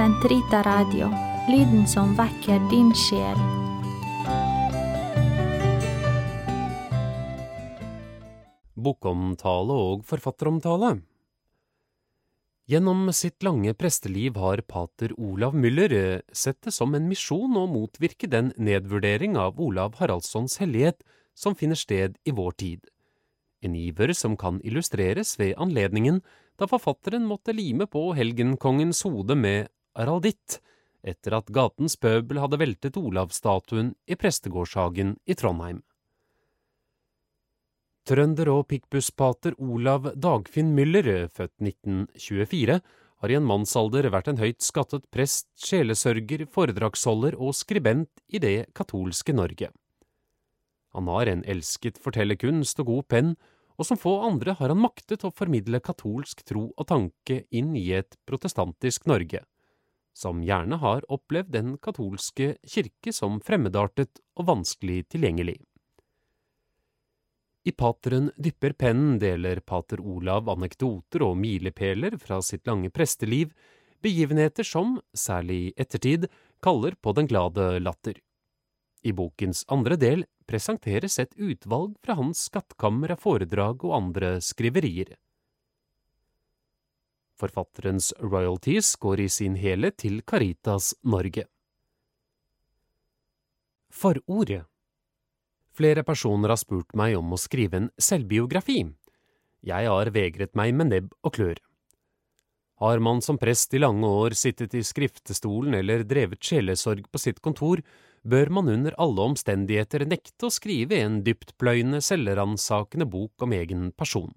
[0.00, 1.10] Sentrita Radio,
[1.52, 3.36] lyden som vekker din sjel.
[8.80, 10.94] Bokomtale og forfatteromtale
[12.72, 17.66] Gjennom sitt lange presteliv har pater Olav Müller eh, sett det som en misjon å
[17.68, 21.04] motvirke den nedvurdering av Olav Haraldssons hellighet
[21.36, 22.88] som finner sted i vår tid.
[23.60, 26.22] En iver som kan illustreres ved anledningen
[26.56, 30.60] da forfatteren måtte lime på helgenkongens hode med aralditt
[31.02, 35.82] etter at gatens pøbel hadde veltet Olavsstatuen i prestegårdshagen i Trondheim.
[38.08, 42.80] Trønder- og pikkbusspater Olav Dagfinn Müller, født 1924,
[43.20, 48.72] har i en mannsalder vært en høyt skattet prest, sjelesørger, foredragsholder og skribent i det
[48.74, 49.68] katolske Norge.
[50.96, 53.34] Han har en elsket fortellerkunst og god penn,
[53.78, 57.86] og som få andre har han maktet å formidle katolsk tro og tanke inn i
[57.96, 59.44] et protestantisk Norge,
[60.16, 65.58] som gjerne har opplevd den katolske kirke som fremmedartet og vanskelig tilgjengelig.
[67.64, 73.52] I Pateren dypper pennen deler pater Olav anekdoter og milepæler fra sitt lange presteliv,
[74.00, 76.26] begivenheter som, særlig i ettertid,
[76.64, 78.16] kaller på den glade latter.
[79.04, 85.14] I bokens andre del presenteres et utvalg fra hans skattkammer av foredrag og andre skriverier.
[87.40, 91.46] Forfatterens royalties går i sin hele til Caritas Norge.
[93.90, 94.66] Forordet
[95.74, 98.82] Flere personer har spurt meg om å skrive en selvbiografi.
[99.66, 101.58] Jeg har vegret meg med nebb og klør.
[102.80, 107.42] Har man som prest i lange år sittet i skriftestolen eller drevet sjelesorg på sitt
[107.44, 107.82] kontor,
[108.24, 114.32] bør man under alle omstendigheter nekte å skrive en dyptpløyende, selvransakende bok om egen person.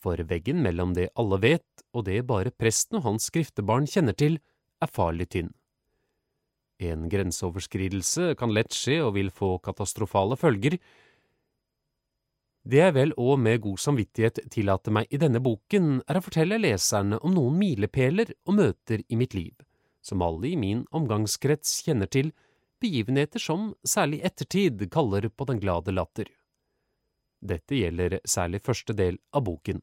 [0.00, 4.38] For veggen mellom det alle vet og det bare presten og hans skriftebarn kjenner til,
[4.80, 5.50] er farlig tynn.
[6.80, 10.78] En grenseoverskridelse kan lett skje og vil få katastrofale følger.
[12.64, 16.60] Det jeg vel òg med god samvittighet tillater meg i denne boken, er å fortelle
[16.60, 19.52] leserne om noen milepæler og møter i mitt liv,
[20.00, 22.32] som alle i min omgangskrets kjenner til,
[22.80, 26.28] begivenheter som særlig ettertid kaller på den glade latter.
[27.40, 29.80] Dette gjelder særlig første del av boken.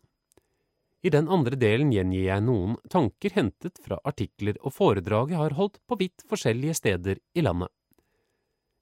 [1.06, 5.58] I den andre delen gjengir jeg noen tanker hentet fra artikler og foredrag jeg har
[5.58, 7.72] holdt på vidt forskjellige steder i landet.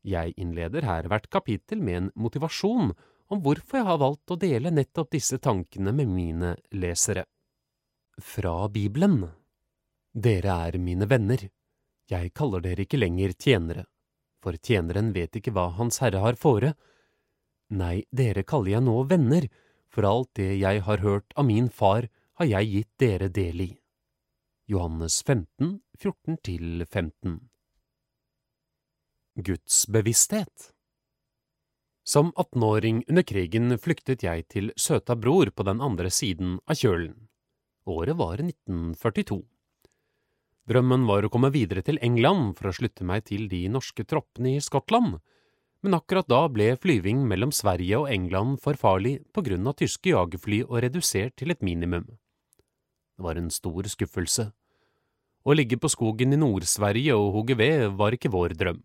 [0.06, 2.94] Jeg innleder her hvert kapittel med en motivasjon
[3.34, 7.25] om hvorfor jeg har valgt å dele nettopp disse tankene med mine lesere.
[8.22, 9.24] Fra Bibelen
[10.13, 11.42] Dere er mine venner.
[12.07, 13.88] Jeg kaller dere ikke lenger tjenere,
[14.40, 16.75] for tjeneren vet ikke hva Hans Herre har fore.
[17.74, 19.48] Nei, dere kaller jeg nå venner,
[19.90, 23.72] for alt det jeg har hørt av min far, har jeg gitt dere del i.
[24.68, 27.40] Johannes 15, 14–15
[29.36, 30.72] Guds bevissthet
[32.04, 37.28] Som 18-åring under krigen flyktet jeg til søta bror på den andre siden av kjølen.
[37.86, 39.38] Året var 1942.
[40.66, 44.56] Drømmen var å komme videre til England for å slutte meg til de norske troppene
[44.56, 45.20] i Skottland,
[45.85, 50.09] men akkurat da ble flyving mellom Sverige og England for farlig på grunn av tyske
[50.09, 52.07] jagerfly og redusert til et minimum.
[52.09, 54.47] Det var en stor skuffelse.
[55.45, 58.81] Å ligge på skogen i Nord-Sverige og hogge ved var ikke vår drøm.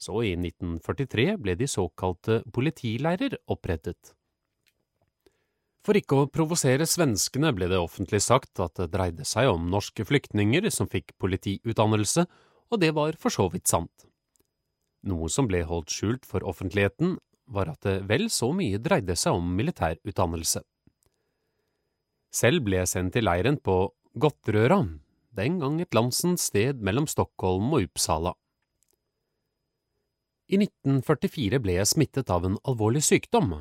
[0.00, 4.12] Så i 1943 ble de såkalte politileirer opprettet.
[5.80, 10.04] For ikke å provosere svenskene ble det offentlig sagt at det dreide seg om norske
[10.04, 12.28] flyktninger som fikk politiutdannelse,
[12.68, 14.09] og det var for så vidt sant.
[15.08, 17.16] Noe som ble holdt skjult for offentligheten,
[17.50, 20.62] var at det vel så mye dreide seg om militærutdannelse.
[22.30, 23.88] Selv ble jeg sendt til leiren på
[24.20, 24.84] Godtrøra,
[25.34, 28.34] den gang et landsens sted mellom Stockholm og Uppsala.
[30.50, 33.52] I 1944 ble jeg smittet av en alvorlig sykdom.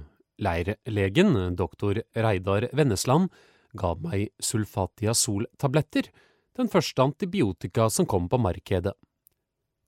[0.42, 3.30] Leirlegen, doktor Reidar Vennesland,
[3.78, 6.10] ga meg sulfatiazol-tabletter,
[6.58, 8.96] den første antibiotika som kom på markedet.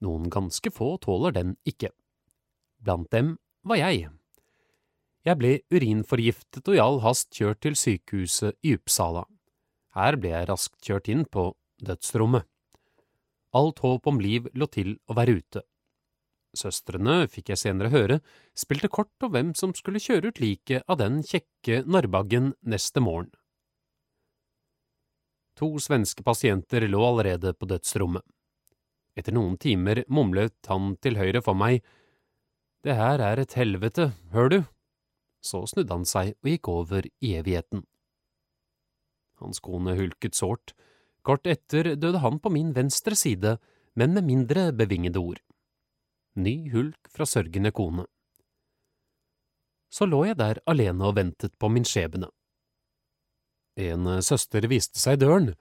[0.02, 1.92] Noen ganske få tåler den ikke.
[2.82, 4.10] Blant dem var jeg.
[5.22, 9.28] Jeg ble urinforgiftet og i all hast kjørt til sykehuset i Uppsala.
[9.94, 11.52] Her ble jeg raskt kjørt inn på
[11.86, 12.48] dødsrommet.
[13.54, 15.62] Alt håp om liv lå til å være ute.
[16.58, 18.18] Søstrene, fikk jeg senere høre,
[18.58, 23.30] spilte kort om hvem som skulle kjøre ut liket av den kjekke narrbaggen neste morgen.
[25.60, 28.24] To svenske pasienter lå allerede på dødsrommet.
[29.18, 31.82] Etter noen timer mumlet han til høyre for meg,
[32.82, 34.60] Det her er et helvete, hør du?
[35.42, 37.84] Så snudde han seg og gikk over i evigheten.
[39.38, 40.74] Hans kone hulket sårt,
[41.22, 43.60] Kort etter døde han på min venstre side,
[43.94, 45.42] men med mindre bevingede ord.
[46.34, 48.08] Ny hulk fra sørgende kone.
[49.92, 52.32] Så lå jeg der alene og ventet på min skjebne.
[53.78, 55.52] En søster viste seg døren,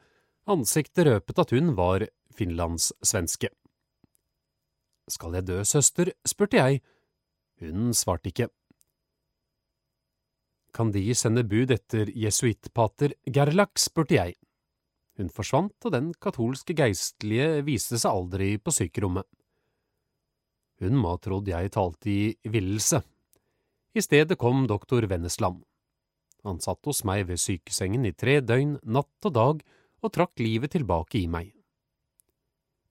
[0.53, 2.07] ansiktet røpet at hun var
[2.37, 3.51] finlandssvenske.
[5.11, 6.13] Skal jeg dø, søster?
[6.27, 6.81] spurte jeg.
[7.61, 8.49] Hun svarte ikke.
[10.73, 14.37] Kan De sende bud etter jesuittpater Gerlach, spurte jeg.
[15.19, 19.27] Hun forsvant, og den katolske geistlige viste seg aldri på sykerommet.
[20.81, 23.03] Hun må ha trodd jeg talte i villelse.
[23.93, 25.61] I stedet kom doktor Vennesland.
[26.47, 29.61] Han satt hos meg ved sykesengen i tre døgn, natt og dag,
[30.03, 31.53] og trakk livet tilbake i meg.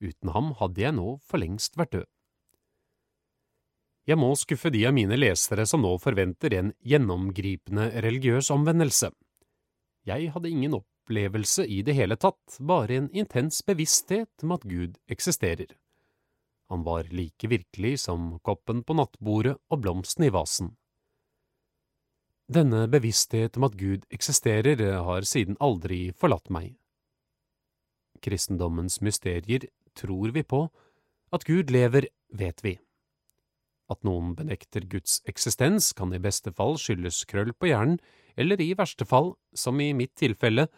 [0.00, 2.08] Uten ham hadde jeg nå for lengst vært død.
[4.08, 9.10] Jeg må skuffe de av mine lesere som nå forventer en gjennomgripende religiøs omvendelse.
[10.08, 14.96] Jeg hadde ingen opplevelse i det hele tatt, bare en intens bevissthet om at Gud
[15.12, 15.76] eksisterer.
[16.72, 20.72] Han var like virkelig som koppen på nattbordet og blomsten i vasen.
[22.50, 26.79] Denne bevissthet om at Gud eksisterer, har siden aldri forlatt meg.
[28.24, 29.66] Kristendommens mysterier
[29.98, 30.68] tror vi på,
[31.32, 32.76] at Gud lever, vet vi.
[33.90, 37.98] At noen benekter Guds eksistens, kan i beste fall skyldes krøll på hjernen,
[38.38, 40.68] eller i verste fall, som i mitt tilfelle,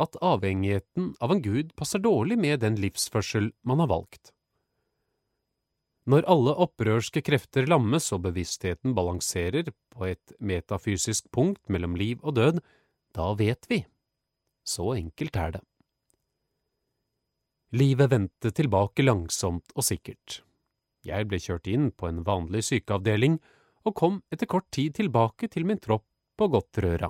[0.00, 4.32] at avhengigheten av en gud passer dårlig med den livsførsel man har valgt.
[6.08, 12.40] Når alle opprørske krefter lammes og bevisstheten balanserer på et metafysisk punkt mellom liv og
[12.40, 12.58] død,
[13.14, 13.84] da vet vi.
[14.66, 15.62] Så enkelt er det.
[17.72, 20.42] Livet vendte tilbake langsomt og sikkert.
[21.08, 23.38] Jeg ble kjørt inn på en vanlig sykeavdeling
[23.88, 26.04] og kom etter kort tid tilbake til min tropp
[26.36, 27.08] på Godtrøra.